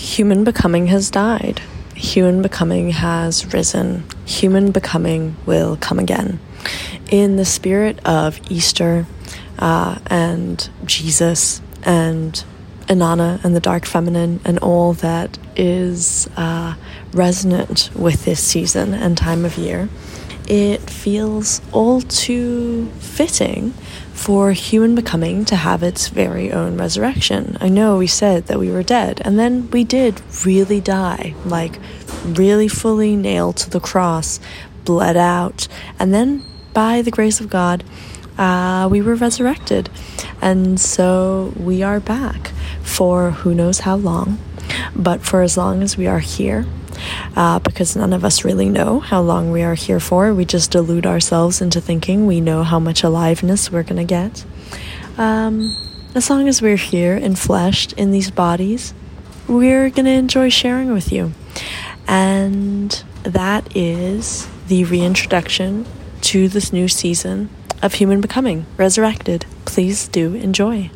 Human 0.00 0.44
becoming 0.44 0.86
has 0.86 1.10
died. 1.10 1.60
Human 1.94 2.40
becoming 2.40 2.90
has 2.90 3.52
risen. 3.52 4.04
Human 4.24 4.70
becoming 4.72 5.36
will 5.44 5.76
come 5.76 5.98
again. 5.98 6.40
In 7.10 7.36
the 7.36 7.44
spirit 7.44 8.00
of 8.06 8.40
Easter 8.50 9.04
uh, 9.58 9.98
and 10.06 10.70
Jesus 10.86 11.60
and 11.82 12.42
Inanna 12.86 13.44
and 13.44 13.54
the 13.54 13.60
Dark 13.60 13.84
Feminine 13.84 14.40
and 14.42 14.58
all 14.60 14.94
that 14.94 15.38
is 15.54 16.30
uh, 16.34 16.76
resonant 17.12 17.90
with 17.94 18.24
this 18.24 18.42
season 18.42 18.94
and 18.94 19.18
time 19.18 19.44
of 19.44 19.58
year, 19.58 19.90
it 20.50 20.80
feels 20.90 21.62
all 21.70 22.00
too 22.00 22.86
fitting 22.98 23.70
for 24.12 24.50
human 24.50 24.96
becoming 24.96 25.44
to 25.44 25.54
have 25.54 25.84
its 25.84 26.08
very 26.08 26.52
own 26.52 26.76
resurrection. 26.76 27.56
I 27.60 27.68
know 27.68 27.98
we 27.98 28.08
said 28.08 28.48
that 28.48 28.58
we 28.58 28.68
were 28.68 28.82
dead, 28.82 29.22
and 29.24 29.38
then 29.38 29.70
we 29.70 29.84
did 29.84 30.20
really 30.44 30.80
die, 30.80 31.34
like 31.44 31.78
really 32.24 32.66
fully 32.66 33.14
nailed 33.14 33.58
to 33.58 33.70
the 33.70 33.78
cross, 33.78 34.40
bled 34.84 35.16
out, 35.16 35.68
and 36.00 36.12
then 36.12 36.44
by 36.74 37.00
the 37.00 37.12
grace 37.12 37.40
of 37.40 37.48
God, 37.48 37.84
uh, 38.36 38.88
we 38.90 39.00
were 39.00 39.14
resurrected. 39.14 39.88
And 40.42 40.80
so 40.80 41.52
we 41.56 41.84
are 41.84 42.00
back 42.00 42.49
for 43.00 43.30
who 43.30 43.54
knows 43.54 43.80
how 43.80 43.96
long, 43.96 44.38
but 44.94 45.22
for 45.22 45.40
as 45.40 45.56
long 45.56 45.82
as 45.82 45.96
we 45.96 46.06
are 46.06 46.18
here, 46.18 46.66
uh, 47.34 47.58
because 47.58 47.96
none 47.96 48.12
of 48.12 48.26
us 48.26 48.44
really 48.44 48.68
know 48.68 49.00
how 49.00 49.22
long 49.22 49.50
we 49.50 49.62
are 49.62 49.72
here 49.72 49.98
for. 49.98 50.34
We 50.34 50.44
just 50.44 50.72
delude 50.72 51.06
ourselves 51.06 51.62
into 51.62 51.80
thinking 51.80 52.26
we 52.26 52.42
know 52.42 52.62
how 52.62 52.78
much 52.78 53.02
aliveness 53.02 53.72
we're 53.72 53.84
going 53.84 53.96
to 53.96 54.04
get. 54.04 54.44
Um, 55.16 55.74
as 56.14 56.28
long 56.28 56.46
as 56.46 56.60
we're 56.60 56.76
here 56.76 57.16
and 57.16 57.38
fleshed 57.38 57.94
in 57.94 58.10
these 58.10 58.30
bodies, 58.30 58.92
we're 59.48 59.88
going 59.88 60.04
to 60.04 60.10
enjoy 60.10 60.50
sharing 60.50 60.92
with 60.92 61.10
you. 61.10 61.32
And 62.06 63.02
that 63.22 63.74
is 63.74 64.46
the 64.68 64.84
reintroduction 64.84 65.86
to 66.20 66.48
this 66.50 66.70
new 66.70 66.86
season 66.86 67.48
of 67.82 67.94
Human 67.94 68.20
Becoming 68.20 68.66
Resurrected. 68.76 69.46
Please 69.64 70.06
do 70.06 70.34
enjoy. 70.34 70.90